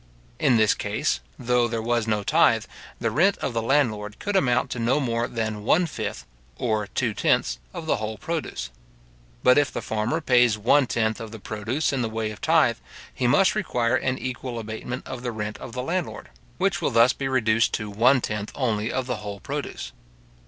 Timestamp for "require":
13.53-13.95